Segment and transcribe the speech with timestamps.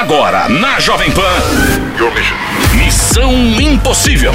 [0.00, 1.20] Agora, na Jovem Pan.
[2.74, 3.30] Missão
[3.60, 4.32] Impossível.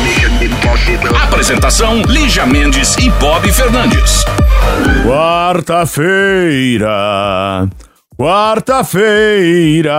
[1.24, 4.23] Apresentação: Lígia Mendes e Bob Fernandes.
[5.04, 7.68] Quarta-feira.
[8.16, 9.91] Quarta-feira!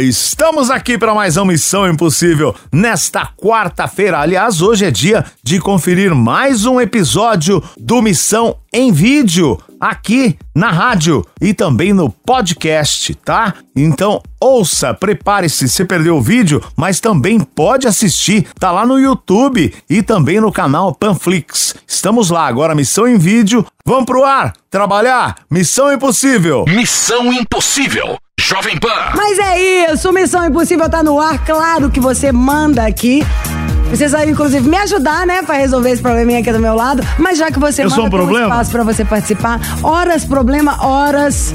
[0.00, 4.18] Estamos aqui para mais uma Missão Impossível nesta quarta-feira.
[4.18, 10.70] Aliás, hoje é dia de conferir mais um episódio do Missão em Vídeo aqui na
[10.70, 13.54] rádio e também no podcast, tá?
[13.74, 19.74] Então ouça, prepare-se, se perdeu o vídeo, mas também pode assistir, tá lá no YouTube
[19.90, 21.74] e também no canal Panflix.
[21.86, 23.66] Estamos lá agora, missão em vídeo.
[23.84, 26.64] Vamos pro ar, trabalhar, missão impossível.
[26.68, 28.16] Missão Impossível.
[28.38, 29.12] Jovem Pan.
[29.16, 31.44] Mas é isso, Missão Impossível tá no ar.
[31.44, 33.22] Claro que você manda aqui.
[33.92, 37.06] Precisa, inclusive, me ajudar, né, pra resolver esse probleminha aqui do meu lado.
[37.18, 38.46] Mas já que você Eu manda um problema?
[38.46, 41.52] espaço pra você participar, horas problema, horas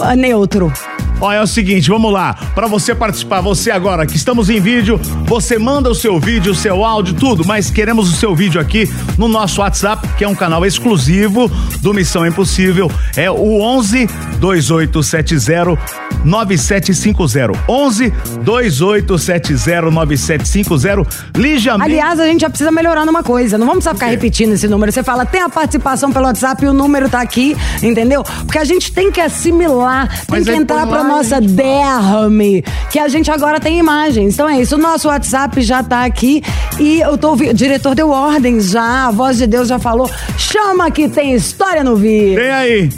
[0.00, 0.72] ah, neutro.
[1.20, 2.32] Ó, é o seguinte, vamos lá.
[2.54, 6.54] Para você participar, você agora que estamos em vídeo, você manda o seu vídeo, o
[6.54, 10.34] seu áudio, tudo, mas queremos o seu vídeo aqui no nosso WhatsApp, que é um
[10.34, 11.50] canal exclusivo
[11.82, 12.90] do Missão Impossível.
[13.14, 14.06] É o 11
[14.40, 17.52] 2870 9750.
[17.68, 21.06] 11 2870 9750.
[21.36, 23.56] Lígia Mendes- Aliás, a gente já precisa melhorar numa coisa.
[23.56, 24.90] Não vamos precisar ficar repetindo esse número.
[24.92, 28.22] Você fala, tem a participação pelo WhatsApp e o número tá aqui, entendeu?
[28.44, 32.98] Porque a gente tem que assimilar, tem Mas que aí entrar pra nossa derrame, que
[32.98, 34.34] a gente agora tem imagens.
[34.34, 34.74] Então é isso.
[34.76, 36.42] O nosso WhatsApp já tá aqui
[36.78, 37.50] e eu tô ouvindo.
[37.50, 40.10] O diretor deu ordens já, a voz de Deus já falou.
[40.36, 42.34] Chama que tem história no vídeo.
[42.36, 42.90] Vem aí.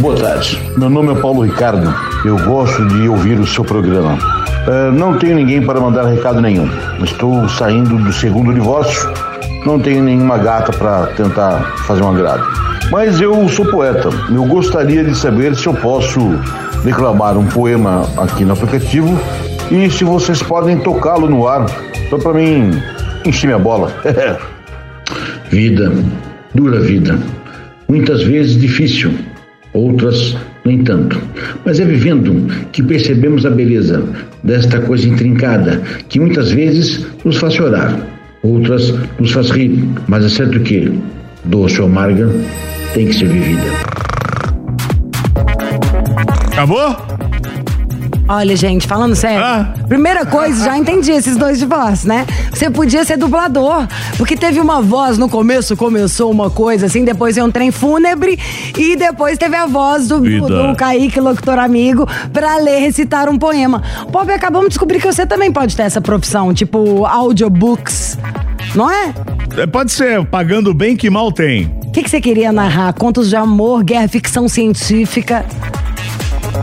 [0.00, 0.60] Boa tarde.
[0.76, 1.92] Meu nome é Paulo Ricardo.
[2.22, 4.18] Eu gosto de ouvir o seu programa.
[4.68, 6.68] Eh, não tenho ninguém para mandar recado nenhum.
[7.02, 9.10] Estou saindo do segundo divórcio.
[9.64, 12.44] Não tenho nenhuma gata para tentar fazer um agrado.
[12.90, 14.10] Mas eu sou poeta.
[14.30, 16.20] Eu gostaria de saber se eu posso
[16.84, 19.18] declamar um poema aqui no aplicativo
[19.70, 21.64] e se vocês podem tocá-lo no ar,
[22.10, 22.70] só para mim
[23.24, 23.90] encher minha bola.
[25.48, 25.90] vida,
[26.54, 27.18] dura vida.
[27.88, 29.14] Muitas vezes difícil,
[29.76, 31.20] outras nem tanto.
[31.64, 34.04] Mas é vivendo que percebemos a beleza
[34.42, 37.96] desta coisa intrincada, que muitas vezes nos faz chorar,
[38.42, 40.92] outras nos faz rir, mas é certo que,
[41.44, 42.30] doce ou amarga,
[42.94, 43.70] tem que ser vivida.
[46.52, 47.05] Acabou?
[48.28, 49.42] Olha, gente, falando sério.
[49.42, 49.74] Ah.
[49.86, 52.26] Primeira coisa, já entendi esses dois divórcios, né?
[52.50, 53.86] Você podia ser dublador.
[54.16, 58.38] Porque teve uma voz no começo, começou uma coisa assim, depois veio um trem fúnebre
[58.76, 63.82] e depois teve a voz do, do, Kaique, locutor amigo, pra ler, recitar um poema.
[64.10, 68.18] Bob, acabamos de descobrir que você também pode ter essa profissão, tipo audiobooks.
[68.74, 69.14] Não é?
[69.56, 71.66] É, Pode ser, pagando bem que mal tem.
[71.86, 72.92] O que, que você queria narrar?
[72.92, 75.46] Contos de amor, guerra, ficção científica?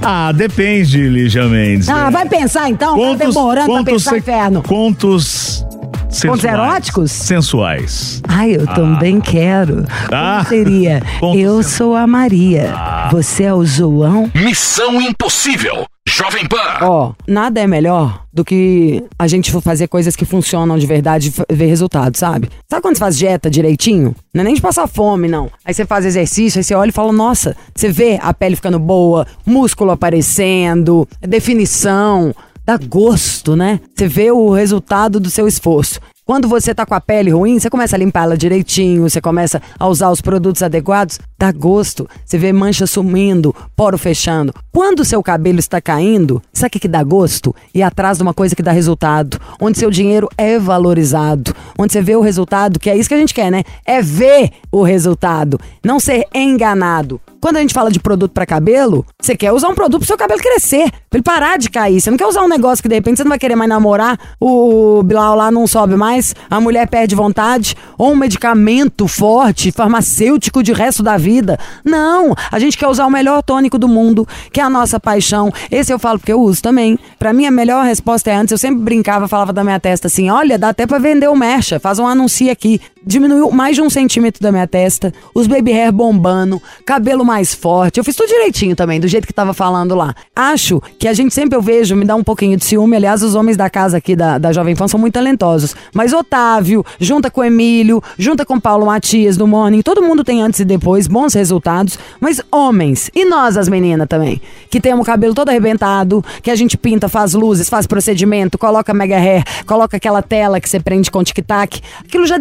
[0.02, 1.88] Ah, depende, Lígia Mendes.
[1.90, 2.98] Ah, vai pensar então?
[3.00, 4.62] tá demorando pra pensar, se- inferno.
[4.64, 5.66] Contos.
[6.10, 6.44] sensuais.
[6.44, 7.12] eróticos?
[7.12, 8.22] Sensuais.
[8.28, 9.86] Ai, eu também quero.
[10.12, 10.38] Ah.
[10.44, 11.02] Como seria?
[11.20, 12.74] Ponto eu sou a Maria.
[13.12, 14.30] Você é o João?
[14.34, 15.86] Missão Impossível.
[16.16, 16.78] Jovem Pan.
[16.84, 21.56] Ó, nada é melhor do que a gente fazer coisas que funcionam de verdade e
[21.56, 22.52] ver resultado, sabe?
[22.70, 24.16] Sabe quando você faz dieta direitinho?
[24.32, 25.50] Não é nem de passar fome, não.
[25.66, 28.78] Aí você faz exercício, aí você olha e fala, nossa, você vê a pele ficando
[28.78, 32.32] boa, músculo aparecendo, definição,
[32.64, 33.80] dá gosto, né?
[33.96, 36.00] Você vê o resultado do seu esforço.
[36.26, 39.62] Quando você tá com a pele ruim, você começa a limpar ela direitinho, você começa
[39.78, 42.08] a usar os produtos adequados, dá gosto.
[42.24, 44.54] Você vê mancha sumindo, poro fechando.
[44.72, 47.54] Quando o seu cabelo está caindo, sabe o que, que dá gosto?
[47.76, 52.02] Ir atrás de uma coisa que dá resultado, onde seu dinheiro é valorizado, onde você
[52.02, 53.64] vê o resultado, que é isso que a gente quer, né?
[53.86, 57.20] É ver o resultado, não ser enganado.
[57.44, 60.18] Quando a gente fala de produto para cabelo, você quer usar um produto pro seu
[60.18, 62.00] cabelo crescer, pra ele parar de cair.
[62.00, 64.18] Você não quer usar um negócio que de repente você não vai querer mais namorar,
[64.40, 70.64] o Bilal lá não sobe mais, a mulher perde vontade, ou um medicamento forte, farmacêutico
[70.64, 71.60] de resto da vida.
[71.84, 75.52] Não, a gente quer usar o melhor tônico do mundo, que é a nossa paixão.
[75.70, 76.98] Esse eu falo porque eu uso também.
[77.20, 80.30] Pra mim a melhor resposta é antes, eu sempre brincava, falava da minha testa assim,
[80.30, 82.80] olha, dá até pra vender o Mercha, faz um anúncio aqui.
[83.06, 87.98] Diminuiu mais de um centímetro da minha testa, os baby hair bombando, cabelo mais forte.
[87.98, 90.16] Eu fiz tudo direitinho também, do jeito que tava falando lá.
[90.36, 92.96] Acho que a gente sempre eu vejo, me dá um pouquinho de ciúme.
[92.96, 95.76] Aliás, os homens da casa aqui da, da Jovem Pan são muito talentosos.
[95.94, 100.60] Mas Otávio, junta com Emílio, junta com Paulo Matias do Morning, todo mundo tem antes
[100.62, 101.98] e depois, bons resultados.
[102.20, 106.56] Mas homens, e nós as meninas também, que temos o cabelo todo arrebentado, que a
[106.56, 111.12] gente pinta, faz luzes, faz procedimento, coloca mega hair, coloca aquela tela que você prende
[111.12, 111.82] com tic-tac.
[112.00, 112.38] Aquilo já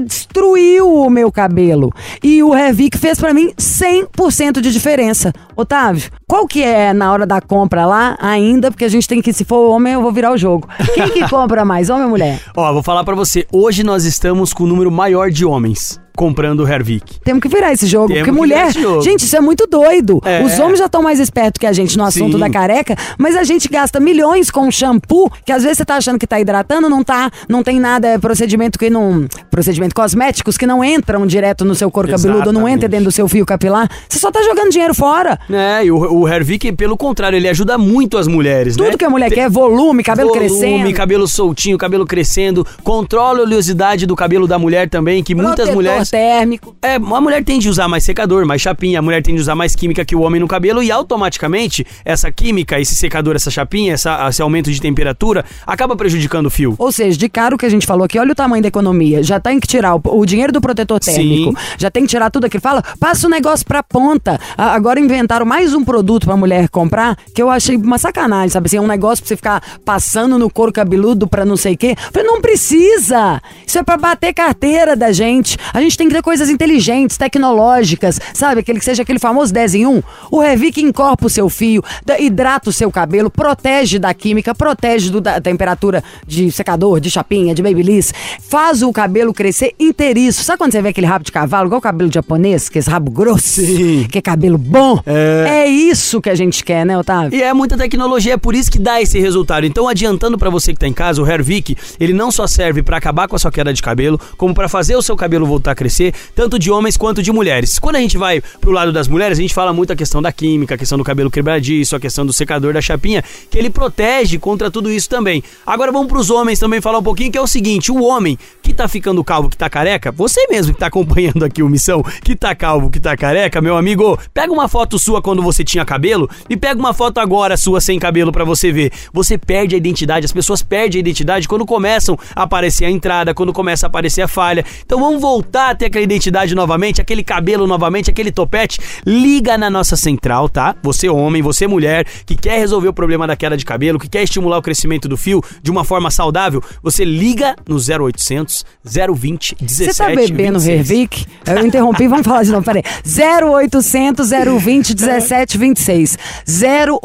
[0.52, 1.92] destruiu o meu cabelo.
[2.22, 5.32] E o Revic fez pra mim 100% de diferença.
[5.56, 9.32] Otávio, qual que é na hora da compra lá, ainda porque a gente tem que,
[9.32, 10.68] se for homem, eu vou virar o jogo.
[10.94, 12.40] Quem que compra mais, homem ou mulher?
[12.56, 16.60] Ó, vou falar pra você, hoje nós estamos com o número maior de homens comprando
[16.60, 17.20] o Hervik.
[17.20, 18.72] Temos que virar esse jogo, Temos porque que mulher.
[19.02, 20.20] Gente, isso é muito doido.
[20.24, 20.42] É.
[20.42, 22.38] Os homens já estão mais espertos que a gente no assunto Sim.
[22.38, 26.18] da careca, mas a gente gasta milhões com shampoo, que às vezes você tá achando
[26.18, 29.26] que tá hidratando, não tá, não tem nada, é procedimento que não.
[29.50, 33.28] Procedimento cosméticos que não entram direto no seu couro cabeludo, não entra dentro do seu
[33.28, 33.88] fio capilar.
[34.08, 35.38] Você só tá jogando dinheiro fora.
[35.50, 38.84] É, e o, o Hervik, pelo contrário, ele ajuda muito as mulheres, né?
[38.84, 40.92] Tudo que a mulher quer, volume, cabelo Volume, crescendo.
[40.94, 46.01] cabelo soltinho, cabelo crescendo, controla a oleosidade do cabelo da mulher também, que muitas protetor
[46.10, 46.74] térmico.
[46.82, 49.54] É, a mulher tende a usar mais secador, mais chapinha, a mulher tende a usar
[49.54, 53.92] mais química que o homem no cabelo e automaticamente essa química, esse secador, essa chapinha,
[53.94, 56.74] essa- esse aumento de temperatura acaba prejudicando o fio.
[56.78, 59.22] Ou seja, de cara o que a gente falou aqui, olha o tamanho da economia.
[59.22, 61.54] Já tem que tirar o, o dinheiro do protetor térmico.
[61.78, 62.60] Já tem que tirar tudo aquilo.
[62.62, 64.38] Fala, passa o negócio pra ponta.
[64.56, 68.66] A- agora inventaram mais um produto pra mulher comprar que eu achei uma sacanagem, sabe?
[68.66, 71.76] Assim, é um negócio pra você ficar passando no couro cabeludo pra não sei o
[71.76, 71.94] quê.
[71.98, 73.40] Eu Falei, não precisa.
[73.66, 75.56] Isso é pra bater carteira da gente.
[75.72, 78.60] A gente tem que ter coisas inteligentes, tecnológicas, sabe?
[78.60, 80.02] Aquele que seja aquele famoso 10 em 1.
[80.30, 81.82] O Revic encorpa o seu fio,
[82.18, 87.54] hidrata o seu cabelo, protege da química, protege do- da temperatura de secador, de chapinha,
[87.54, 90.42] de babyliss, faz o cabelo crescer inteiriço.
[90.44, 92.90] Sabe quando você vê aquele rabo de cavalo, igual o cabelo japonês, que é esse
[92.90, 94.06] rabo grosso, Sim.
[94.10, 95.00] que é cabelo bom?
[95.06, 95.66] É.
[95.68, 97.36] isso que a gente quer, né, Otávio?
[97.38, 99.64] E é muita tecnologia, é por isso que dá esse resultado.
[99.66, 102.96] Então, adiantando pra você que tá em casa, o Hervik, ele não só serve pra
[102.98, 105.74] acabar com a sua queda de cabelo, como pra fazer o seu cabelo voltar a
[105.82, 107.78] crescer, tanto de homens quanto de mulheres.
[107.78, 110.30] Quando a gente vai pro lado das mulheres, a gente fala muito a questão da
[110.30, 114.38] química, a questão do cabelo quebradiço, a questão do secador da chapinha, que ele protege
[114.38, 115.42] contra tudo isso também.
[115.66, 118.72] Agora vamos pros homens também falar um pouquinho, que é o seguinte, o homem que
[118.72, 122.36] tá ficando calvo, que tá careca, você mesmo que tá acompanhando aqui o Missão, que
[122.36, 126.30] tá calvo, que tá careca, meu amigo, pega uma foto sua quando você tinha cabelo
[126.48, 128.92] e pega uma foto agora sua sem cabelo pra você ver.
[129.12, 133.34] Você perde a identidade, as pessoas perdem a identidade quando começam a aparecer a entrada,
[133.34, 134.64] quando começa a aparecer a falha.
[134.84, 138.78] Então vamos voltar a ter aquela identidade novamente, aquele cabelo novamente, aquele topete.
[139.06, 140.74] Liga na nossa central, tá?
[140.82, 144.22] Você homem, você mulher, que quer resolver o problema da queda de cabelo, que quer
[144.22, 149.92] estimular o crescimento do fio de uma forma saudável, você liga no 0800 020 17
[149.92, 150.68] Você tá bebendo 26.
[150.90, 151.26] Hervic?
[151.46, 152.82] Eu interrompi, vamos falar de novo, peraí.
[153.04, 156.18] 0800 020 1726.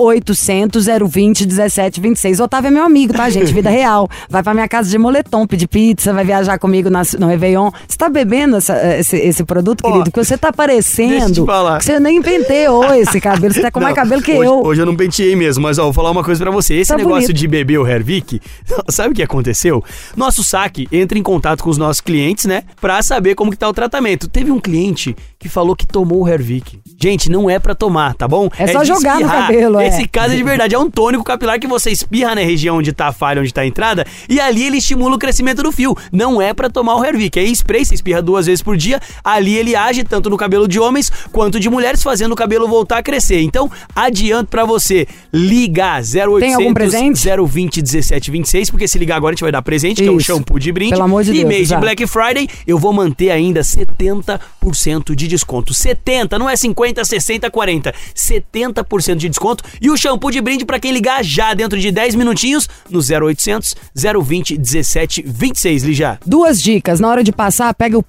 [0.05, 2.39] 0800 020 1726.
[2.39, 3.53] Otávio é meu amigo, tá, gente?
[3.53, 4.09] Vida real.
[4.29, 7.71] Vai pra minha casa de moletom, pedir pizza, vai viajar comigo na- no Réveillon.
[7.87, 10.03] Você tá bebendo essa- esse, esse produto, querido?
[10.05, 11.79] Porque você tá deixa eu parecendo te falar.
[11.79, 13.53] que você nem penteou esse cabelo.
[13.53, 14.61] Você tá com mais Não, cabelo que hoje, eu.
[14.63, 16.75] Hoje eu não penteei mesmo, mas ó, vou falar uma coisa pra você.
[16.75, 17.33] Esse Tá negócio bonito.
[17.33, 18.41] de beber o Hervik,
[18.89, 19.83] sabe o que aconteceu?
[20.15, 22.63] Nosso saque entra em contato com os nossos clientes, né?
[22.79, 24.27] Pra saber como que tá o tratamento.
[24.27, 26.79] Teve um cliente que falou que tomou o Hervik.
[26.99, 28.49] Gente, não é pra tomar, tá bom?
[28.57, 29.47] É só de jogar no espirrar.
[29.47, 29.87] cabelo, é.
[29.87, 30.73] Esse caso é de verdade.
[30.73, 33.61] É um tônico capilar que você espirra na região onde tá a falha, onde tá
[33.61, 35.95] a entrada, e ali ele estimula o crescimento do fio.
[36.11, 37.37] Não é pra tomar o Hervik.
[37.39, 38.99] É spray, você espirra duas vezes por dia.
[39.23, 42.97] Ali ele age tanto no cabelo de homens quanto de mulheres, fazendo o cabelo voltar
[42.97, 43.41] a crescer.
[43.41, 47.27] Então, adianto pra você ligar 0800 Tem algum presente?
[47.27, 50.27] 020 1726, porque se ligar agora a gente vai dar presente, que é um Isso.
[50.27, 50.93] shampoo de brinde.
[50.93, 51.75] Pelo amor de e Deus, mês de.
[51.77, 55.73] Black Friday, eu vou manter ainda 70% de desconto.
[55.73, 57.93] 70, não é 50, 60, 40.
[58.15, 59.63] 70% de desconto.
[59.81, 63.75] E o shampoo de brinde pra quem ligar já dentro de 10 minutinhos no 0800
[64.23, 66.19] 020 1726, Lígia.
[66.25, 66.99] Duas dicas.
[66.99, 68.03] Na hora de passar, pega o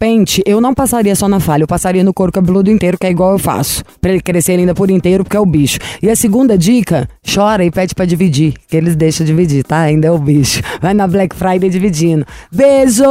[0.47, 3.33] Eu não passaria só na falha, eu passaria no couro cabeludo inteiro, que é igual
[3.33, 3.83] eu faço.
[4.01, 5.79] Pra ele crescer ainda por inteiro, porque é o bicho.
[6.03, 8.55] E a segunda dica, chora e pede pra dividir.
[8.69, 9.81] Que eles deixam dividir, tá?
[9.81, 10.63] Ainda é o bicho.
[10.81, 12.27] Vai na Black Friday dividindo.
[12.53, 13.05] Beijo!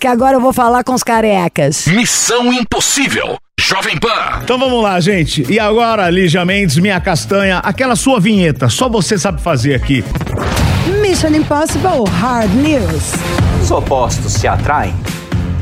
[0.00, 1.86] Que agora eu vou falar com os carecas.
[1.86, 3.36] Missão Impossível.
[3.58, 4.40] Jovem Pan.
[4.44, 5.50] Então vamos lá, gente.
[5.50, 10.04] E agora, Lígia Mendes, minha castanha, aquela sua vinheta, só você sabe fazer aqui.
[11.00, 13.12] Mission Impossible Hard News.
[13.62, 14.94] Os opostos se atraem?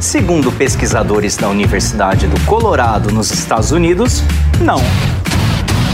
[0.05, 4.23] Segundo pesquisadores da Universidade do Colorado, nos Estados Unidos,
[4.61, 4.77] não.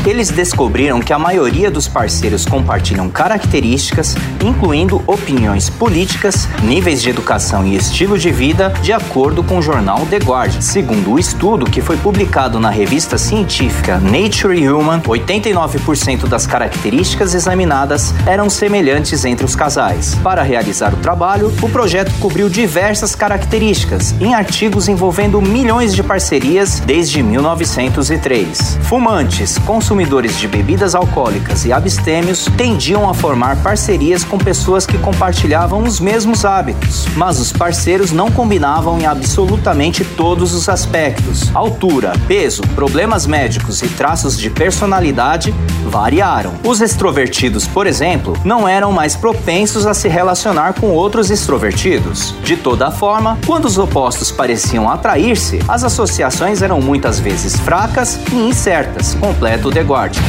[0.06, 7.66] Eles descobriram que a maioria dos parceiros compartilham características, incluindo opiniões políticas, níveis de educação
[7.66, 10.62] e estilo de vida, de acordo com o jornal The Guardian.
[10.62, 18.14] Segundo o estudo, que foi publicado na revista científica Nature Human, 89% das características examinadas
[18.26, 20.14] eram semelhantes entre os casais.
[20.22, 26.80] Para realizar o trabalho, o projeto cobriu diversas características em artigos envolvendo milhões de parcerias
[26.80, 28.78] desde 1903.
[28.82, 34.96] Fumantes, consumidores consumidores de bebidas alcoólicas e abstêmios tendiam a formar parcerias com pessoas que
[34.96, 41.50] compartilhavam os mesmos hábitos, mas os parceiros não combinavam em absolutamente todos os aspectos.
[41.52, 45.52] Altura, peso, problemas médicos e traços de personalidade
[45.86, 46.52] variaram.
[46.64, 52.32] Os extrovertidos, por exemplo, não eram mais propensos a se relacionar com outros extrovertidos.
[52.44, 58.36] De toda forma, quando os opostos pareciam atrair-se, as associações eram muitas vezes fracas e
[58.36, 59.14] incertas.
[59.14, 60.22] Completo o The Guardian.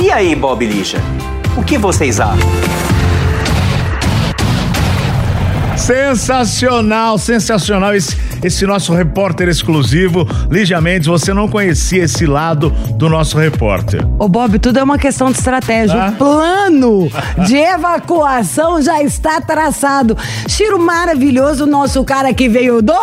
[0.00, 1.00] E aí, Bob e Lígia?
[1.56, 2.48] O que vocês acham?
[5.76, 10.24] Sensacional, sensacional esse, esse nosso repórter exclusivo.
[10.48, 14.06] Lígia Mendes, você não conhecia esse lado do nosso repórter.
[14.20, 16.00] Ô, Bob, tudo é uma questão de estratégia.
[16.00, 16.10] Ah.
[16.10, 17.10] O plano
[17.44, 20.16] de evacuação já está traçado.
[20.46, 22.94] Tiro maravilhoso, nosso cara que veio do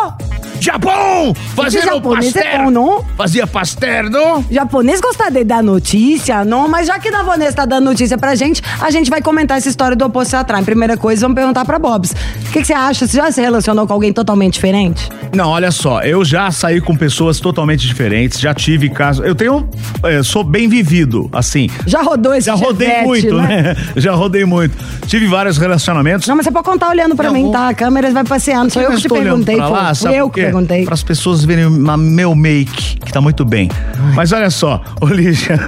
[0.66, 1.32] Japão!
[1.56, 2.64] Fazendo japonês é pastel!
[2.66, 3.06] bom, não?
[3.16, 4.44] Fazia pastel, não?
[4.50, 6.68] japonês gostar de dar notícia, não?
[6.68, 9.70] Mas já que a Vanessa tá dando notícia pra gente, a gente vai comentar essa
[9.70, 10.64] história do oposto se atrai.
[10.64, 12.12] Primeira coisa, vamos perguntar pra Bobs.
[12.12, 13.06] O que, que você acha?
[13.06, 15.08] Você já se relacionou com alguém totalmente diferente?
[15.36, 19.24] Não, olha só, eu já saí com pessoas totalmente diferentes, já tive casos.
[19.24, 19.70] Eu tenho.
[20.04, 21.70] é, sou bem vivido, assim.
[21.86, 23.76] Já rodou esse Já rodei chevette, muito, né?
[23.96, 24.76] Já rodei muito.
[25.06, 26.28] Tive vários relacionamentos.
[26.28, 27.70] Não, mas você pode contar olhando pra Não, mim, vou- tá?
[27.70, 30.55] A câmera vai passear, não sou eu que te perguntei, lá, eu que?
[30.56, 30.86] Perguntei.
[30.86, 33.70] Para as pessoas verem ma- meu make, que tá muito bem.
[34.16, 35.60] Mas olha só, ô Lígia.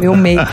[0.00, 0.40] Meu meio.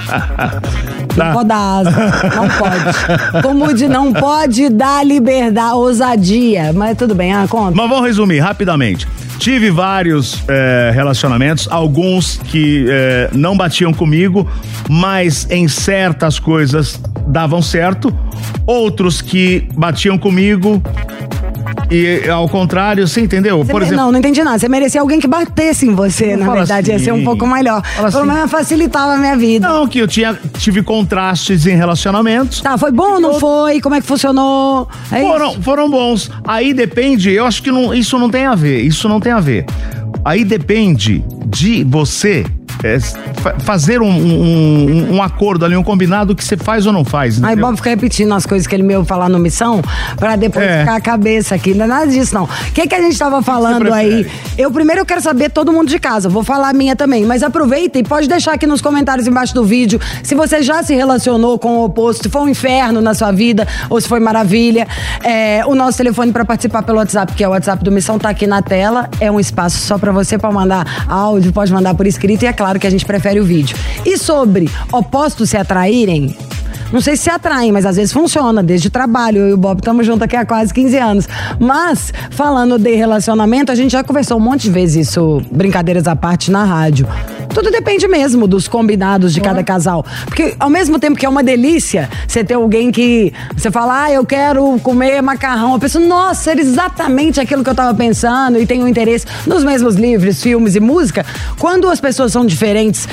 [1.12, 1.26] Tá.
[1.26, 3.42] Não pode dar asa, não pode.
[3.44, 6.72] Como de não pode dar liberdade, ousadia.
[6.72, 7.76] Mas tudo bem, ah, conta.
[7.76, 9.06] Mas vamos resumir rapidamente.
[9.38, 14.48] Tive vários é, relacionamentos, alguns que é, não batiam comigo,
[14.90, 18.18] mas em certas coisas davam certo,
[18.66, 20.82] outros que batiam comigo
[21.92, 23.58] e ao contrário, você entendeu?
[23.64, 24.58] Você Por me- exemplo, Não, não entendi nada.
[24.58, 26.90] Você merecia alguém que batesse em você, Não na verdade.
[26.92, 27.24] Ia ser um assim.
[27.26, 27.84] pouco melhor.
[27.86, 28.34] Fala Pelo assim.
[28.34, 29.68] menos facilitava a minha vida.
[29.68, 32.62] não que eu tinha tive contrastes em relacionamentos.
[32.62, 33.82] Tá, foi bom ou não foi?
[33.82, 34.88] Como é que funcionou?
[35.12, 35.28] É isso?
[35.28, 36.32] Foram, foram bons.
[36.48, 38.82] Aí depende, eu acho que não- isso não tem a ver.
[38.82, 39.66] Isso não tem a ver.
[40.24, 42.46] Aí depende de você
[42.84, 47.04] é, fa- fazer um, um- um acordo ali, um combinado que você faz ou não
[47.06, 47.36] faz.
[47.44, 47.66] Aí entendeu?
[47.68, 49.82] Bob fica repetindo as coisas que ele me ouve falar no missão
[50.18, 50.80] pra depois É.
[50.80, 51.74] ficar a cabeça aqui.
[51.74, 52.44] Não é nada disso, não.
[52.46, 54.26] O que, que a gente tava falando aí?
[54.58, 56.30] Eu primeiro eu quero saber todo mundo de casa.
[56.30, 57.26] Vou falar a minha também.
[57.26, 60.94] Mas aproveita e pode deixar aqui nos comentários embaixo do vídeo se você já se
[60.94, 64.88] relacionou com o oposto, se foi um inferno na sua vida ou se foi maravilha.
[65.24, 68.30] É, o nosso telefone pra participar pelo WhatsApp, que é o WhatsApp do Missão, tá
[68.30, 69.10] aqui na tela.
[69.20, 72.54] É um espaço só pra você pra mandar áudio, pode mandar por escrito e é
[72.62, 73.76] claro que a gente prefere o vídeo.
[74.06, 76.38] E sobre opostos se atraírem,
[76.94, 79.40] não sei se atraem, mas às vezes funciona, desde o trabalho.
[79.40, 81.30] Eu e o Bob estamos juntos aqui há quase 15 anos.
[81.60, 86.16] Mas, falando de relacionamento, a gente já conversou um monte de vezes isso, brincadeiras à
[86.16, 87.08] parte, na rádio.
[87.54, 90.06] Tudo depende mesmo dos combinados de cada casal.
[90.26, 94.12] Porque ao mesmo tempo que é uma delícia você ter alguém que você fala, ah,
[94.12, 95.76] eu quero comer macarrão.
[95.76, 99.64] A pessoa, nossa, era exatamente aquilo que eu tava pensando e tem um interesse nos
[99.64, 101.26] mesmos livros, filmes e música.
[101.60, 103.08] Quando as pessoas são diferentes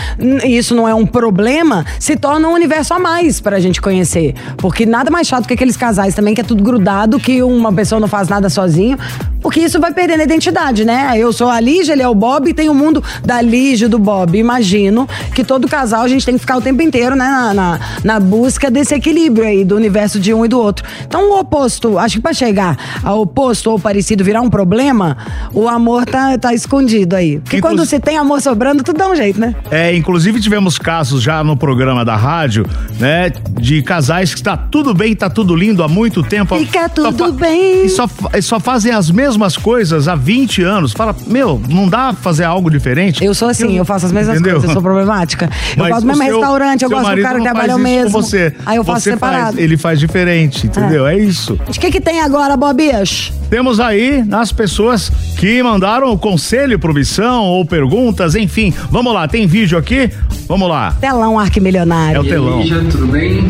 [0.44, 4.34] e isso não é um problema, se torna um universo a mais pra gente conhecer.
[4.56, 8.00] Porque nada mais chato que aqueles casais também que é tudo grudado, que uma pessoa
[8.00, 8.98] não faz nada sozinho.
[9.40, 11.12] Porque isso vai perdendo a identidade, né?
[11.16, 13.88] Eu sou a Lígia, ele é o Bob e tem o mundo da Lígia e
[13.88, 14.27] do Bob.
[14.36, 17.80] Imagino que todo casal a gente tem que ficar o tempo inteiro, né, na, na,
[18.04, 20.84] na busca desse equilíbrio aí do universo de um e do outro.
[21.06, 25.16] Então o oposto, acho que pra chegar ao oposto ou parecido virar um problema,
[25.52, 27.38] o amor tá, tá escondido aí.
[27.40, 29.54] Porque Inclusive- quando você tem amor sobrando, tudo dá um jeito, né?
[29.70, 32.66] É, inclusive tivemos casos já no programa da rádio,
[32.98, 33.30] né,
[33.60, 36.56] de casais que está tudo bem, tá tudo lindo há muito tempo.
[36.58, 37.86] Fica tudo bem.
[37.86, 40.92] E só, e só fazem as mesmas coisas há 20 anos.
[40.92, 43.24] Fala, meu, não dá pra fazer algo diferente?
[43.24, 44.52] Eu sou assim, eu faço as mesmas Entendeu?
[44.54, 45.44] coisas, eu sou problemática.
[45.46, 48.10] Eu Mas gosto do mesmo seu- restaurante, eu gosto do cara que trabalha o mesmo.
[48.10, 48.52] Você.
[48.66, 49.52] Aí eu faço Você separado.
[49.52, 51.06] Faz, ele faz diferente, entendeu?
[51.06, 51.58] É, isso.
[51.68, 53.32] O que que tem agora, Bobias?
[53.50, 58.74] Temos aí nas pessoas que mandaram conselho pro missão ou perguntas, enfim.
[58.90, 60.10] Vamos lá, tem vídeo aqui?
[60.46, 60.94] Vamos lá.
[61.00, 62.16] Telão Arquimilionário.
[62.16, 62.60] É o E aí, telão.
[62.60, 63.46] Lígia, tudo bem?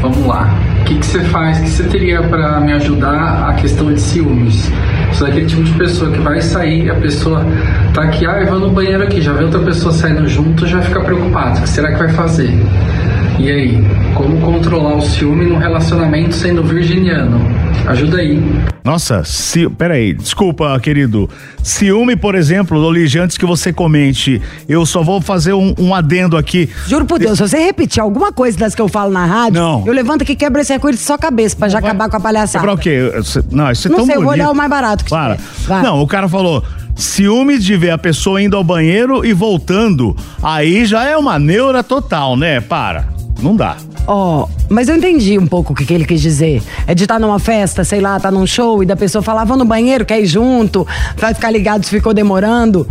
[0.00, 0.54] Vamos lá.
[0.80, 1.58] O que, que você faz?
[1.58, 4.64] O que você teria para me ajudar a questão de ciúmes?
[5.26, 7.44] Aquele tipo de pessoa que vai sair, a pessoa
[7.94, 10.80] tá aqui, ah, eu vou no banheiro aqui, já vê outra pessoa saindo junto, já
[10.82, 11.58] fica preocupado.
[11.58, 12.50] O que será que vai fazer?
[13.38, 13.84] E aí,
[14.14, 17.40] como controlar o ciúme num relacionamento sendo virginiano?
[17.86, 18.40] Ajuda aí.
[18.84, 19.68] Nossa, ci...
[19.68, 21.28] peraí, desculpa, querido.
[21.62, 26.36] Ciúme, por exemplo, Loligi, antes que você comente, eu só vou fazer um, um adendo
[26.36, 26.68] aqui.
[26.86, 29.84] Juro por Deus, se você repetir alguma coisa das que eu falo na rádio, Não.
[29.86, 32.16] eu levanto aqui e quebro esse arco de só cabeça pra já Vai- acabar com
[32.16, 32.64] a palhaçada.
[32.64, 33.10] Pra o quê?
[33.50, 34.42] Não, isso é Não tão sei, eu vou bonito.
[34.44, 35.36] olhar o mais barato que Para.
[35.36, 35.48] tiver.
[35.66, 35.82] Vai.
[35.82, 36.62] Não, o cara falou,
[36.94, 40.16] ciúme de ver a pessoa indo ao banheiro e voltando.
[40.42, 42.60] Aí já é uma neura total, né?
[42.60, 43.19] Para.
[43.42, 43.76] Não dá.
[44.06, 46.62] Ó, mas eu entendi um pouco o que, que ele quis dizer.
[46.86, 49.64] É de estar numa festa, sei lá, tá num show e da pessoa falar, vamos
[49.64, 52.86] no banheiro, quer ir junto, vai ficar ligado se ficou demorando.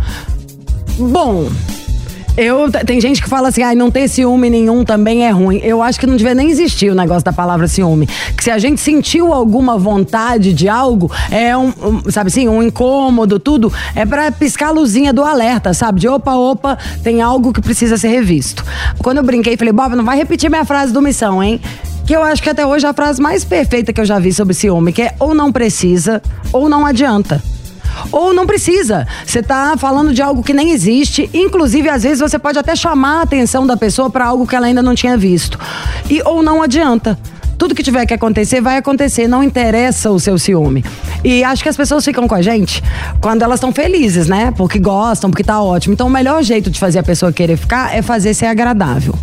[0.98, 1.48] Bom,
[2.36, 5.58] eu, tem gente que fala assim, ah, não ter ciúme nenhum também é ruim.
[5.62, 8.06] Eu acho que não devia nem existir o negócio da palavra ciúme.
[8.36, 12.62] Que se a gente sentiu alguma vontade de algo, é um, um sabe assim, um
[12.62, 16.00] incômodo, tudo, é pra piscar a luzinha do alerta, sabe?
[16.00, 18.64] De opa, opa, tem algo que precisa ser revisto.
[18.98, 21.60] Quando eu brinquei, falei, Bob, não vai repetir minha frase do missão, hein?
[22.06, 24.32] Que eu acho que até hoje é a frase mais perfeita que eu já vi
[24.32, 26.22] sobre ciúme, que é ou não precisa
[26.52, 27.42] ou não adianta.
[28.12, 29.06] Ou não precisa.
[29.24, 31.28] Você tá falando de algo que nem existe.
[31.32, 34.66] Inclusive, às vezes, você pode até chamar a atenção da pessoa para algo que ela
[34.66, 35.58] ainda não tinha visto.
[36.08, 37.18] E ou não adianta.
[37.60, 39.28] Tudo que tiver que acontecer, vai acontecer.
[39.28, 40.82] Não interessa o seu ciúme.
[41.22, 42.82] E acho que as pessoas ficam com a gente
[43.20, 44.50] quando elas estão felizes, né?
[44.56, 45.92] Porque gostam, porque tá ótimo.
[45.92, 49.14] Então, o melhor jeito de fazer a pessoa querer ficar é fazer ser agradável.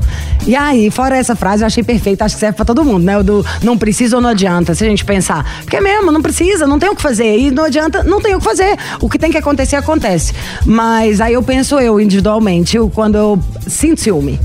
[0.46, 2.26] E aí, fora essa frase, eu achei perfeita.
[2.26, 3.18] Acho que serve pra todo mundo, né?
[3.18, 4.76] O do não precisa ou não adianta.
[4.76, 5.44] Se a gente pensar.
[5.64, 7.40] Porque mesmo, não precisa, não tem o que fazer.
[7.40, 8.78] E não adianta, não tem o que fazer.
[9.02, 10.32] O que tem que acontecer, acontece.
[10.64, 14.40] Mas aí eu penso eu, individualmente, eu, quando eu sinto ciúme.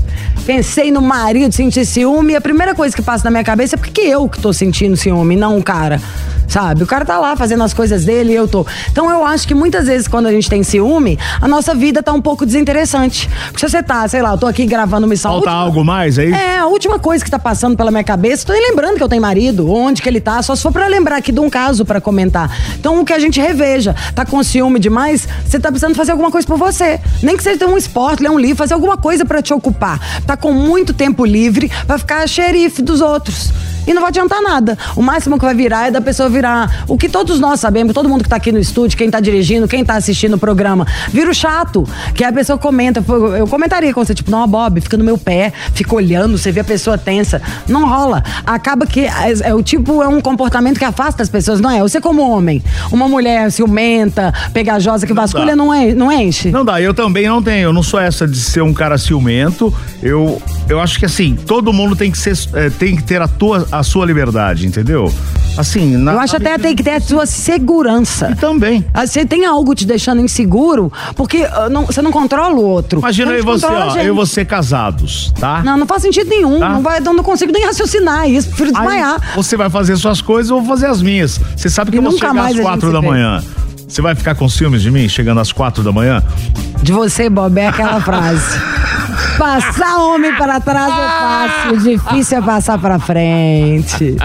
[0.45, 2.35] Pensei no marido, senti ciúme.
[2.35, 5.37] A primeira coisa que passa na minha cabeça é porque eu que tô sentindo ciúme,
[5.37, 6.01] não o cara.
[6.53, 6.83] Sabe?
[6.83, 8.63] O cara tá lá fazendo as coisas dele e eu tô.
[8.91, 12.13] Então eu acho que muitas vezes quando a gente tem ciúme, a nossa vida tá
[12.13, 13.27] um pouco desinteressante.
[13.47, 15.31] Porque se você tá, sei lá, eu tô aqui gravando missão.
[15.31, 16.31] Falta última- algo mais aí?
[16.31, 19.09] É, a última coisa que tá passando pela minha cabeça, tô nem lembrando que eu
[19.09, 21.83] tenho marido, onde que ele tá, só se for pra lembrar aqui de um caso
[21.85, 22.55] pra comentar.
[22.79, 26.29] Então o que a gente reveja, tá com ciúme demais, você tá precisando fazer alguma
[26.29, 26.99] coisa por você.
[27.23, 29.99] Nem que seja um esporte, ler um livro, fazer alguma coisa pra te ocupar.
[30.27, 33.51] Tá com muito tempo livre, vai ficar xerife dos outros.
[33.85, 34.77] E não vai adiantar nada.
[34.95, 38.07] O máximo que vai virar é da pessoa virar o que todos nós sabemos, todo
[38.07, 41.29] mundo que tá aqui no estúdio, quem tá dirigindo, quem tá assistindo o programa, vira
[41.29, 41.87] o chato.
[42.15, 43.03] Que a pessoa comenta.
[43.37, 46.61] Eu comentaria com você, tipo, não, Bob, fica no meu pé, fica olhando, você vê
[46.61, 47.41] a pessoa tensa.
[47.67, 48.23] Não rola.
[48.45, 51.81] Acaba que é, é o tipo, é um comportamento que afasta as pessoas, não é?
[51.81, 56.51] Você como homem, uma mulher ciumenta, pegajosa, que vasculha, não, é, não enche.
[56.51, 57.69] Não dá, eu também não tenho.
[57.69, 59.73] Eu não sou essa de ser um cara ciumento.
[60.01, 63.27] Eu, eu acho que assim, todo mundo tem que ser, eh, tem que ter a,
[63.27, 65.11] tua, a sua liberdade, entendeu?
[65.57, 68.35] Assim, na, Eu acho até tem que ter a sua segurança.
[68.39, 68.83] também.
[68.93, 72.99] Ah, Você tem algo te deixando inseguro, porque ah, não- você não controla o outro.
[72.99, 75.61] Imagina eu e você, ó, eu e você casados, tá?
[75.63, 76.59] Não, não faz sentido nenhum.
[76.59, 76.69] Tá.
[76.69, 78.47] Não, vai, não, não consigo nem raciocinar isso.
[78.49, 79.35] Prefiro Aí, desmaiar.
[79.35, 81.39] você vai fazer suas coisas, eu vou fazer as minhas.
[81.55, 83.43] Você sabe que E eu vou nunca chegar às quatro da manhã.
[83.87, 86.23] Você vai ficar com ciúmes de mim chegando às quatro da manhã?
[86.81, 88.57] De você, Bob, é aquela frase.
[89.37, 94.15] Passar homem para trás é fácil, difícil é passar para frente.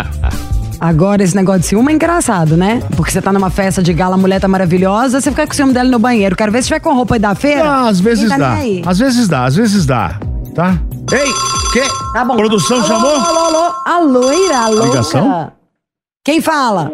[0.81, 2.81] Agora, esse negócio de ciúme é engraçado, né?
[2.97, 5.57] Porque você tá numa festa de gala, a mulher tá maravilhosa, você fica com o
[5.57, 6.37] ciúme dela no banheiro.
[6.37, 7.65] Quero ver se tiver com roupa aí da feira.
[7.69, 8.57] Ah, às vezes tá dá.
[8.87, 10.21] Às vezes dá, às vezes dá.
[10.55, 10.79] Tá?
[11.13, 11.33] Ei,
[11.73, 12.13] que?
[12.13, 12.37] Tá bom.
[12.37, 13.11] Produção alô, chamou?
[13.11, 14.87] Alô, alô, a loira, a louca.
[14.87, 15.53] Ligação?
[16.25, 16.93] Quem fala?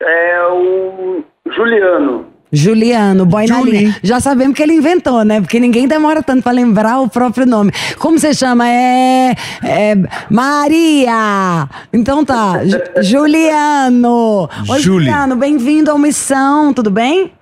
[0.00, 2.26] É o Juliano.
[2.54, 3.96] Juliano, boy na linha.
[4.02, 5.40] Já sabemos que ele inventou, né?
[5.40, 7.72] Porque ninguém demora tanto pra lembrar o próprio nome.
[7.98, 8.68] Como você chama?
[8.68, 9.34] É.
[9.62, 9.94] é
[10.30, 11.68] Maria!
[11.92, 12.64] Então tá.
[12.64, 14.48] Ju- Juliano!
[14.68, 15.04] Oi, Juli.
[15.06, 17.32] Juliano, bem-vindo ao Missão, tudo bem?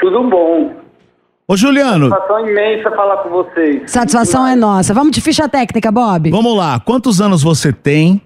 [0.00, 0.72] Tudo bom?
[1.46, 3.90] Ô, Juliano, Satisfação imensa falar com vocês.
[3.90, 4.92] Satisfação é nossa.
[4.92, 6.30] Vamos de ficha técnica, Bob?
[6.30, 6.78] vamos lá.
[6.80, 8.20] Quantos anos você tem?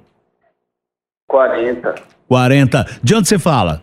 [1.29, 1.95] 40.
[2.29, 2.87] 40.
[3.03, 3.83] De onde você fala?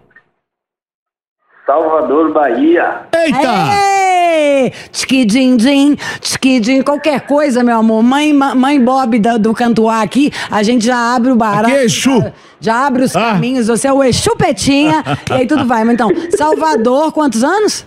[1.73, 3.01] Salvador, Bahia.
[3.15, 3.53] Eita!
[4.01, 4.73] Ei!
[4.91, 8.01] Tchiquidim-dim, tchiquidim, qualquer coisa, meu amor.
[8.01, 11.67] Mãe, mãe Bob da- do Cantuá aqui, a gente já abre o barato.
[11.67, 12.21] Aqui é Exu.
[12.21, 13.19] Já, já abre os Ah.
[13.33, 15.83] caminhos, você é o Exu Petinha, e aí tudo vai.
[15.83, 17.85] Mas então, Salvador, quantos anos?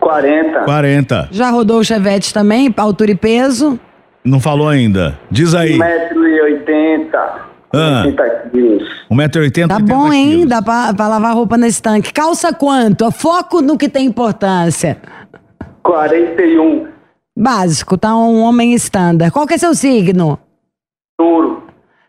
[0.00, 0.60] 40.
[0.60, 1.28] 40.
[1.30, 3.78] Já rodou o Chevette também, altura e peso.
[4.24, 5.18] Não falou ainda.
[5.30, 5.78] Diz aí.
[5.78, 7.47] 1,80m.
[7.72, 8.02] Ah.
[8.06, 8.88] 80 quilos.
[9.10, 9.68] 1,80m.
[9.68, 10.46] Tá bom, hein?
[10.46, 12.12] Dá pra, pra lavar roupa nesse tanque.
[12.12, 13.10] Calça quanto?
[13.10, 14.98] Foco no que tem importância.
[15.82, 16.86] 41.
[17.36, 19.30] Básico, tá um homem estándar.
[19.30, 20.38] Qual que é seu signo?
[21.16, 21.62] Touro.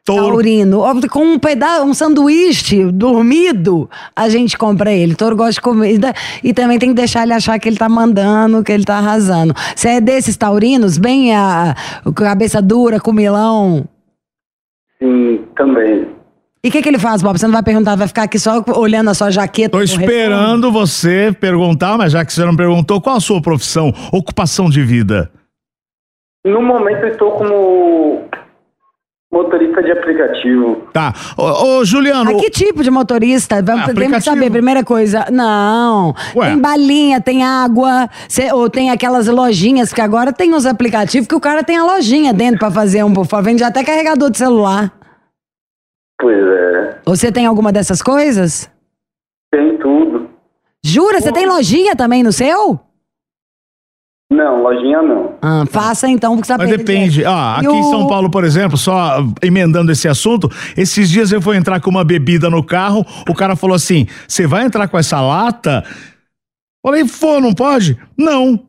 [0.04, 0.28] Touro.
[0.28, 0.82] Taurino.
[1.12, 5.14] Com um pedaço, um sanduíche dormido, a gente compra ele.
[5.14, 8.64] Touro gosta de comida e também tem que deixar ele achar que ele tá mandando,
[8.64, 9.54] que ele tá arrasando.
[9.76, 13.88] Você é desses taurinos, bem a, a cabeça dura, com milão.
[15.02, 16.08] Sim, também.
[16.64, 17.40] E o que, que ele faz, Bob?
[17.40, 19.70] Você não vai perguntar, vai ficar aqui só olhando a sua jaqueta?
[19.70, 24.70] Tô esperando você perguntar, mas já que você não perguntou, qual a sua profissão, ocupação
[24.70, 25.32] de vida?
[26.46, 28.19] No momento eu estou como
[29.32, 30.88] Motorista de aplicativo.
[30.92, 31.14] Tá.
[31.38, 31.44] Ô,
[31.78, 32.32] ô, Juliano.
[32.34, 33.62] Mas que tipo de motorista?
[33.62, 34.36] Vamos Ah, temos que aplicativo.
[34.36, 35.28] saber, primeira coisa.
[35.32, 36.16] Não.
[36.36, 36.50] Ué.
[36.50, 41.36] Tem balinha, tem água, cê- ou tem aquelas lojinhas, que agora tem uns aplicativos que
[41.36, 43.44] o cara tem a lojinha dentro pra fazer um por favor.
[43.46, 44.92] Vende até carregador de celular.
[46.20, 47.00] Pois é.
[47.06, 48.68] Você tem alguma dessas coisas?
[49.52, 50.28] Tem tudo.
[50.84, 51.22] Jura?
[51.22, 52.80] Você tem lojinha também no seu?
[54.32, 55.34] Não, lojinha não.
[55.42, 57.26] Ah, faça então, porque você tá Mas depende.
[57.26, 61.58] Ah, aqui em São Paulo, por exemplo, só emendando esse assunto, esses dias eu fui
[61.58, 65.20] entrar com uma bebida no carro, o cara falou assim: você vai entrar com essa
[65.20, 65.84] lata?
[66.86, 67.98] Falei, pô, não pode?
[68.16, 68.69] Não.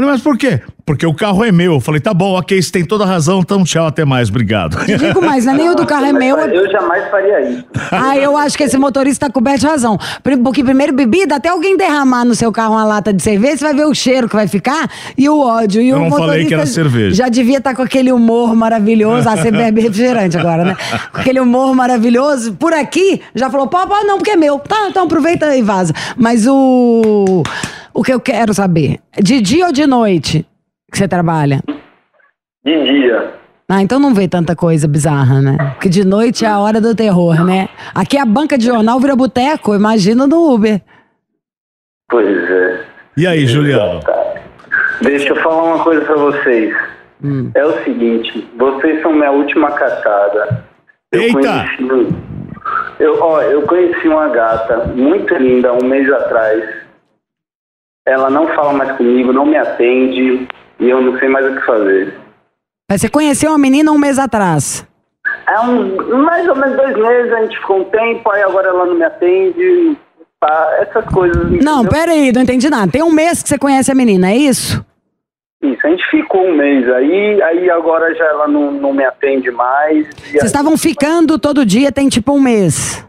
[0.00, 0.60] Falei, mas por quê?
[0.86, 1.78] Porque o carro é meu.
[1.78, 4.82] Falei, tá bom, ok, você tem toda a razão, então tchau, até mais, obrigado.
[4.86, 6.38] Te digo mais, não é nem o do carro é meu.
[6.38, 7.64] Eu jamais faria isso.
[7.92, 9.98] Ah, eu acho que esse motorista tá coberto de razão.
[10.42, 13.74] Porque primeiro bebida, até alguém derramar no seu carro uma lata de cerveja, você vai
[13.74, 15.82] ver o cheiro que vai ficar e o ódio.
[15.82, 17.14] E Eu o não falei motorista que era cerveja.
[17.14, 19.28] Já devia estar com aquele humor maravilhoso.
[19.28, 20.76] Ah, você bebe refrigerante agora, né?
[21.12, 22.54] Com aquele humor maravilhoso.
[22.54, 24.58] Por aqui, já falou, pô, pô, não, porque é meu.
[24.58, 25.92] Tá, então aproveita e vaza.
[26.16, 27.42] Mas o.
[28.00, 30.46] O que eu quero saber, de dia ou de noite
[30.90, 31.60] que você trabalha?
[32.64, 33.34] De dia.
[33.68, 35.58] Ah, então não vê tanta coisa bizarra, né?
[35.74, 37.68] Porque de noite é a hora do terror, né?
[37.94, 40.80] Aqui a banca de jornal vira boteco, imagina no Uber.
[42.08, 42.84] Pois é.
[43.18, 44.00] E aí, Juliano?
[45.02, 46.74] Deixa eu falar uma coisa pra vocês.
[47.22, 47.50] Hum.
[47.54, 50.64] É o seguinte, vocês são minha última caçada.
[51.12, 51.66] Eu Eita!
[51.76, 52.14] Conheci,
[52.98, 56.88] eu, ó, eu conheci uma gata muito linda um mês atrás.
[58.06, 61.66] Ela não fala mais comigo, não me atende e eu não sei mais o que
[61.66, 62.14] fazer.
[62.90, 64.86] Mas você conheceu uma menina um mês atrás.
[65.46, 68.86] É um, mais ou menos dois meses, a gente ficou um tempo, aí agora ela
[68.86, 69.96] não me atende,
[70.40, 70.78] tá?
[70.80, 71.36] Essas coisas.
[71.62, 71.90] Não, entendeu?
[71.90, 72.90] pera aí, não entendi nada.
[72.90, 74.84] Tem um mês que você conhece a menina, é isso?
[75.62, 79.50] Isso, a gente ficou um mês aí, aí agora já ela não, não me atende
[79.50, 80.08] mais.
[80.16, 83.06] Vocês estavam ficando todo dia, tem tipo um mês.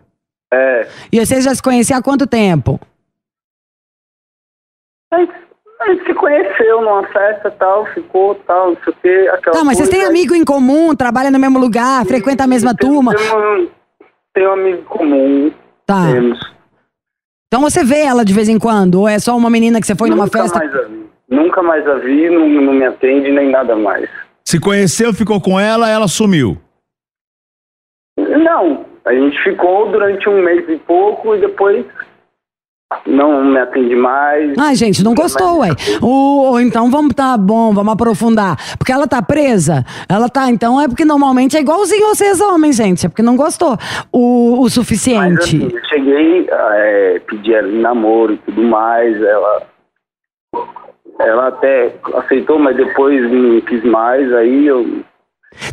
[0.53, 0.87] É.
[1.11, 2.79] E vocês já se conheciam há quanto tempo?
[5.13, 5.33] A gente,
[5.81, 9.29] a gente se conheceu numa festa e tal, ficou tal, não sei o quê.
[9.33, 12.73] Aquela Tá, mas vocês têm amigo em comum, trabalham no mesmo lugar, frequentam a mesma
[12.75, 13.13] Tem- turma.
[14.33, 15.51] Tem um, um amigo comum.
[15.85, 16.11] Tá.
[16.11, 16.39] Temos.
[17.47, 19.01] Então você vê ela de vez em quando?
[19.01, 20.57] Ou é só uma menina que você foi numa Nunca festa?
[20.59, 21.09] mais a vi.
[21.29, 24.09] Nunca mais a vi, não, não me atende nem nada mais.
[24.45, 26.57] Se conheceu, ficou com ela, ela sumiu.
[28.17, 31.85] Não, a gente ficou durante um mês e pouco e depois
[33.05, 34.57] não me atende mais.
[34.57, 35.69] Ai, gente, não gostou, ué.
[36.01, 38.57] Ou, ou então vamos, tá bom, vamos aprofundar.
[38.77, 39.85] Porque ela tá presa?
[40.09, 43.05] Ela tá, então é porque normalmente é igualzinho vocês homens, gente.
[43.05, 43.77] É porque não gostou
[44.11, 45.39] o, o Mas suficiente.
[45.39, 49.63] assim, eu cheguei, é, pedi ela em namoro e tudo mais, ela,
[51.19, 54.85] ela até aceitou, mas depois não quis mais, aí eu.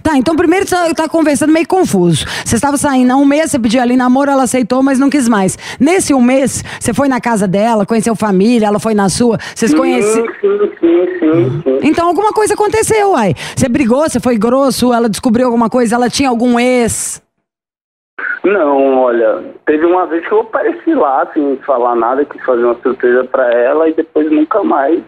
[0.08, 2.24] Tá, então primeiro você tá conversando meio confuso.
[2.42, 5.28] Você estava saindo há um mês, você pediu ali namoro, ela aceitou, mas não quis
[5.28, 5.58] mais.
[5.78, 9.74] Nesse um mês, você foi na casa dela, conheceu família, ela foi na sua, vocês
[9.74, 10.26] conheceram.
[10.26, 11.78] Sim, sim, sim, sim, sim.
[11.82, 13.34] Então alguma coisa aconteceu, uai.
[13.54, 17.22] Você brigou, você foi grosso, ela descobriu alguma coisa, ela tinha algum ex.
[18.42, 22.80] Não, olha, teve uma vez que eu apareci lá, sem falar nada, quis fazer uma
[22.80, 25.02] surpresa pra ela e depois nunca mais.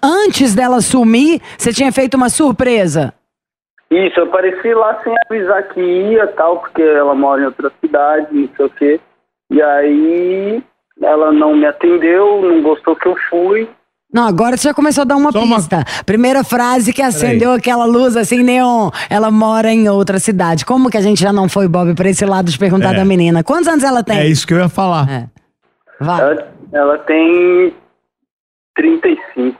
[0.00, 3.12] Antes dela sumir, você tinha feito uma surpresa.
[3.90, 8.26] Isso, eu apareci lá sem avisar que ia tal, porque ela mora em outra cidade,
[8.32, 9.00] não sei o quê.
[9.50, 10.62] E aí
[11.02, 13.68] ela não me atendeu, não gostou que eu fui.
[14.12, 15.84] Não, agora você já começou a dar uma Só uma- pista.
[16.06, 18.90] Primeira frase que acendeu aquela luz assim, neon.
[19.10, 20.64] Ela mora em outra cidade.
[20.64, 22.96] Como que a gente já não foi, Bob, pra esse lado de perguntar É.
[22.96, 23.42] da menina?
[23.42, 24.18] Quantos anos ela tem?
[24.18, 25.08] É isso que eu ia falar.
[25.10, 25.26] É.
[26.00, 26.20] Vai.
[26.20, 27.74] Ela, ela tem
[28.76, 29.58] 35.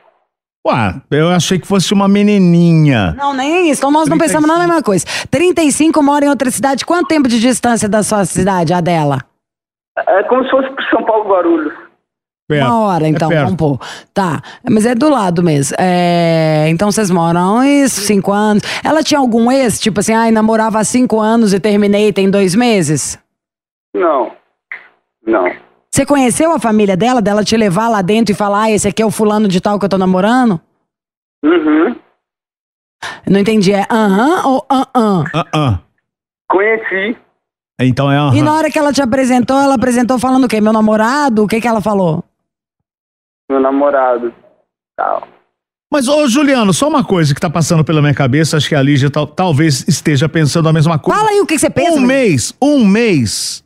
[0.67, 3.15] Ué, eu achei que fosse uma menininha.
[3.19, 3.81] Não, nem isso.
[3.81, 5.05] Então nós não pensamos na mesma coisa.
[5.31, 6.87] 35 mora em outra cidade.
[6.87, 9.19] Quanto tempo de distância da sua cidade, a dela?
[9.97, 11.73] É como se fosse pro São Paulo Guarulhos.
[12.49, 12.67] Perto.
[12.67, 13.79] Uma hora, então, é vamos pôr.
[14.13, 15.77] Tá, mas é do lado mesmo.
[15.81, 18.63] É, então vocês moram isso, cinco anos.
[18.85, 22.55] Ela tinha algum ex, tipo assim, ai, namorava há cinco anos e terminei tem dois
[22.55, 23.19] meses?
[23.95, 24.33] Não.
[25.27, 25.47] Não.
[25.95, 29.01] Você conheceu a família dela, dela te levar lá dentro e falar, ah, esse aqui
[29.01, 30.61] é o fulano de tal que eu tô namorando?
[31.45, 31.95] Uhum.
[33.31, 35.25] Não entendi, é aham ou aham?
[35.33, 35.79] Ah, ah.
[36.51, 37.17] Conheci.
[37.81, 38.35] Então é aham.
[38.35, 40.61] E na hora que ela te apresentou, ela apresentou falando o quê?
[40.61, 41.45] Meu namorado?
[41.45, 42.25] O que que ela falou?
[43.49, 44.35] Meu namorado.
[44.97, 45.29] Tal.
[45.93, 48.83] Mas, ô Juliano, só uma coisa que tá passando pela minha cabeça, acho que a
[48.83, 51.21] Lígia tal- talvez esteja pensando a mesma coisa.
[51.21, 51.91] Fala aí o que que você pensa.
[51.93, 52.09] um menino.
[52.09, 53.64] mês, um mês.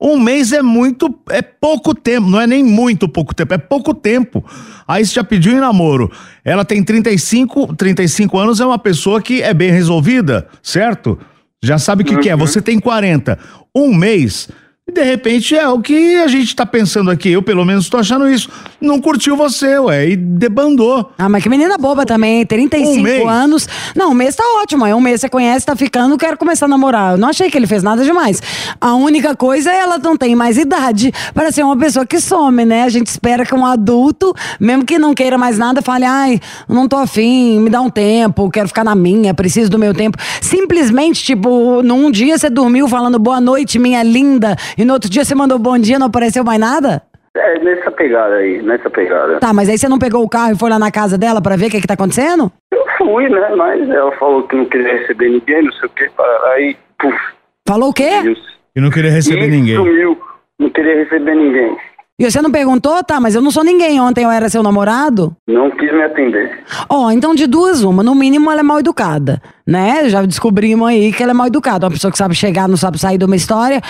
[0.00, 3.92] Um mês é muito, é pouco tempo, não é nem muito pouco tempo, é pouco
[3.92, 4.42] tempo.
[4.88, 6.10] Aí você já pediu em namoro.
[6.42, 11.18] Ela tem 35, 35 anos, é uma pessoa que é bem resolvida, certo?
[11.62, 12.36] Já sabe o que, que é.
[12.36, 13.38] Você tem 40.
[13.74, 14.48] Um mês.
[14.90, 17.30] E de repente é o que a gente tá pensando aqui.
[17.30, 18.50] Eu, pelo menos, tô achando isso.
[18.80, 21.12] Não curtiu você, ué, e debandou.
[21.16, 23.68] Ah, mas que menina boba também, 35 Um anos.
[23.94, 24.84] Não, um mês tá ótimo.
[24.84, 27.12] É um mês você conhece, tá ficando, quero começar a namorar.
[27.12, 28.42] Eu não achei que ele fez nada demais.
[28.80, 32.64] A única coisa é ela não tem mais idade para ser uma pessoa que some,
[32.64, 32.82] né?
[32.82, 36.88] A gente espera que um adulto, mesmo que não queira mais nada, fale: ai, não
[36.88, 40.18] tô afim, me dá um tempo, quero ficar na minha, preciso do meu tempo.
[40.40, 45.24] Simplesmente, tipo, num dia você dormiu falando boa noite, minha linda, e no outro dia
[45.24, 47.02] você mandou bom dia, não apareceu mais nada?
[47.36, 49.38] É, nessa pegada aí, nessa pegada.
[49.38, 51.56] Tá, mas aí você não pegou o carro e foi lá na casa dela pra
[51.56, 52.50] ver o que que tá acontecendo?
[52.72, 53.48] Eu fui, né?
[53.56, 56.10] Mas ela falou que não queria receber ninguém, não sei o que.
[56.54, 57.16] Aí, puf,
[57.68, 58.10] Falou o quê?
[58.18, 58.34] sumiu.
[58.74, 59.76] E não queria receber E ninguém.
[59.76, 60.18] Sumiu.
[60.58, 61.76] Não queria receber ninguém.
[62.18, 63.02] E você não perguntou?
[63.02, 63.98] Tá, mas eu não sou ninguém.
[64.00, 65.34] Ontem eu era seu namorado?
[65.48, 66.62] Não quis me atender.
[66.88, 68.02] Ó, então de duas, uma.
[68.02, 70.06] No mínimo, ela é mal educada, né?
[70.08, 71.86] Já descobrimos aí que ela é mal educada.
[71.86, 73.80] Uma pessoa que sabe chegar, não sabe sair de uma história.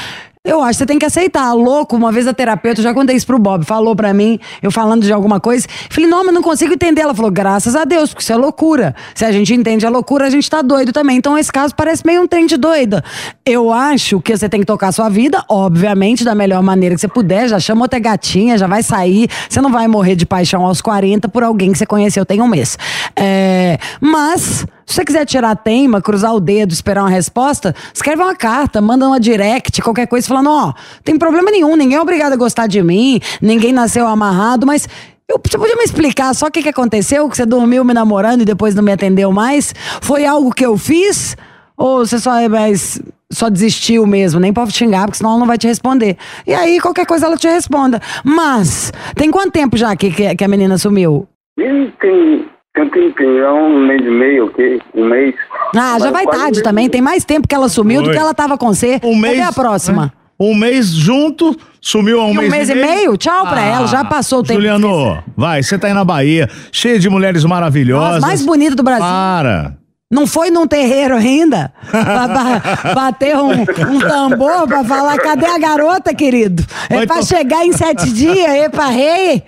[0.42, 1.52] Eu acho que você tem que aceitar.
[1.52, 4.70] Louco, uma vez a terapeuta, eu já contei isso pro Bob, falou pra mim, eu
[4.70, 5.66] falando de alguma coisa.
[5.90, 7.02] Falei, não, mas não consigo entender.
[7.02, 8.94] Ela falou, graças a Deus, porque isso é loucura.
[9.14, 11.18] Se a gente entende a loucura, a gente tá doido também.
[11.18, 13.04] Então esse caso parece meio um trem de doida.
[13.44, 17.02] Eu acho que você tem que tocar a sua vida, obviamente, da melhor maneira que
[17.02, 17.46] você puder.
[17.46, 19.28] Já chama outra gatinha, já vai sair.
[19.46, 22.48] Você não vai morrer de paixão aos 40 por alguém que você conheceu tem um
[22.48, 22.78] mês.
[23.14, 24.64] É, mas.
[24.90, 28.80] Se você quiser tirar a teima, cruzar o dedo, esperar uma resposta, escreve uma carta,
[28.80, 30.72] manda uma direct, qualquer coisa, falando, ó,
[31.04, 34.88] tem problema nenhum, ninguém é obrigado a gostar de mim, ninguém nasceu amarrado, mas
[35.28, 38.40] eu, você podia me explicar só o que, que aconteceu, que você dormiu me namorando
[38.40, 39.72] e depois não me atendeu mais?
[40.02, 41.36] Foi algo que eu fiz?
[41.76, 43.00] Ou você só é mais.
[43.32, 46.16] Só desistiu mesmo, nem pode xingar, porque senão ela não vai te responder.
[46.44, 48.02] E aí, qualquer coisa ela te responda.
[48.24, 51.28] Mas, tem quanto tempo já que, que, que a menina sumiu?
[51.56, 54.80] E tem, tem um tempinho, é um mês e meio, ok?
[54.94, 55.34] Um mês.
[55.74, 56.88] Ah, já Mas vai tarde também.
[56.88, 59.00] Tem mais tempo que ela sumiu do que ela tava com você.
[59.02, 59.36] Um mês.
[59.36, 60.12] Cadê a próxima?
[60.38, 63.14] Um mês junto, sumiu há um, E um mês e meio?
[63.18, 64.54] Tchau pra ela, já passou o tempo.
[64.54, 68.22] Juliano, vai, você tá aí na Bahia, cheio de mulheres maravilhosas.
[68.22, 69.04] Mais bonito do Brasil.
[69.04, 69.76] Para.
[70.10, 71.72] Não foi num terreiro ainda?
[71.90, 72.62] Pra, ba-
[72.94, 76.64] bater um, um tambor pra falar, cadê a garota, querido?
[76.88, 79.44] É Vai pra chegar em sete dias, epa, rei.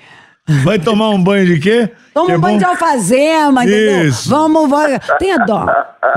[0.64, 1.88] Vai tomar um banho de quê?
[2.12, 2.58] Toma Que é um banho bom?
[2.58, 4.08] de alfazema, entendeu?
[4.08, 4.28] Isso.
[4.28, 4.98] Vamos, vamos.
[5.18, 5.64] Tenha dó.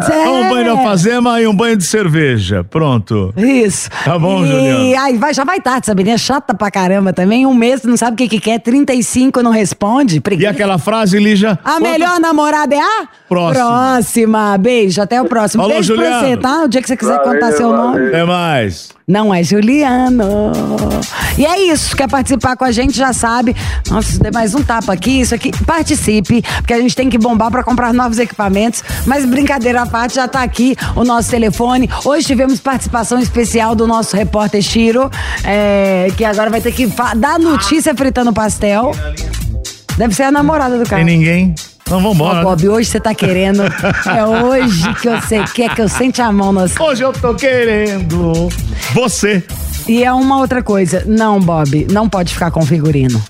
[0.07, 0.71] Toma um banho de É.
[0.71, 2.63] alfazema e um banho de cerveja.
[2.63, 3.31] Pronto.
[3.37, 3.87] Isso.
[4.03, 4.99] Tá bom, e, Juliano.
[5.03, 6.09] Aí vai, já vai tarde, sabe?
[6.09, 7.45] É chata pra caramba também.
[7.45, 8.59] Um mês, não sabe o que, que quer.
[8.59, 10.17] 35 não responde.
[10.17, 10.49] E Preguiça.
[10.49, 11.51] aquela frase, Lígia?
[11.51, 13.07] A Quanto- melhor namorada é a?
[13.29, 13.65] Próxima.
[13.65, 14.57] Próxima.
[14.57, 15.61] Beijo, até o próximo.
[15.61, 16.27] Falou, Beijo pra Juliano.
[16.27, 16.63] você, tá?
[16.63, 17.93] O dia que você quiser Valeu, contar seu nome.
[17.93, 18.07] valeu.
[18.09, 18.89] Até mais.
[19.07, 20.51] Não é Juliano.
[21.37, 21.95] E é isso.
[21.95, 23.55] Quer participar com a gente, já sabe.
[23.89, 25.51] Nossa, dei mais um tapa aqui, isso aqui.
[25.65, 28.83] Participe, porque a gente tem que bombar pra comprar novos equipamentos.
[29.05, 31.89] Mas brincadeira à parte, já tá aqui o nosso telefone.
[32.03, 35.09] Hoje tivemos participação especial do nosso repórter Chiro,
[35.43, 38.91] é, que agora vai ter que dar notícia fritando pastel.
[39.97, 41.03] Deve ser a namorada do cara.
[41.03, 41.55] Tem ninguém?
[41.81, 42.41] Então vambora.
[42.41, 43.61] Bob, hoje você tá querendo.
[44.07, 47.13] É hoje que eu sei que é que eu sente a mão nas Hoje eu
[47.13, 48.49] tô querendo
[48.91, 49.43] você.
[49.87, 51.03] E é uma outra coisa.
[51.05, 53.21] Não, Bob, não pode ficar com figurino.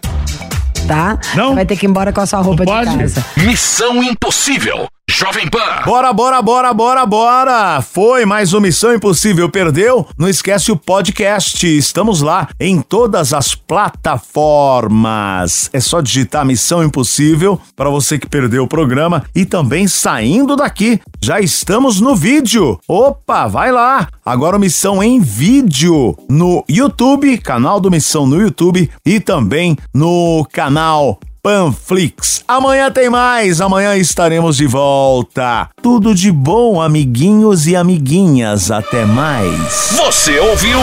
[0.87, 1.17] Tá?
[1.35, 1.55] Não?
[1.55, 2.97] Vai ter que ir embora com a sua roupa Não de pode?
[2.99, 3.25] casa.
[3.37, 4.87] Missão Impossível.
[5.17, 5.83] Jovem Pan.
[5.85, 7.81] Bora, bora, bora, bora, bora!
[7.81, 9.49] Foi mais uma Missão Impossível.
[9.49, 10.05] Perdeu?
[10.17, 11.65] Não esquece o podcast.
[11.65, 15.69] Estamos lá em todas as plataformas.
[15.71, 20.99] É só digitar Missão Impossível para você que perdeu o programa e também saindo daqui.
[21.23, 22.77] Já estamos no vídeo.
[22.85, 24.09] Opa, vai lá!
[24.25, 31.17] Agora Missão em vídeo no YouTube, canal do Missão no YouTube e também no canal
[31.45, 32.43] Panflix.
[32.47, 35.69] Amanhã tem mais, amanhã estaremos de volta.
[35.79, 38.71] Tudo de bom, amiguinhos e amiguinhas.
[38.71, 39.91] Até mais.
[39.95, 40.79] Você ouviu?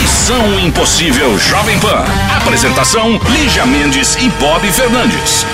[0.00, 2.02] Missão Impossível Jovem Pan.
[2.34, 5.44] Apresentação: Lígia Mendes e Bob Fernandes.